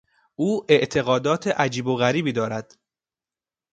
[0.35, 2.77] او اعتقادات عجیب و غریبی دارد.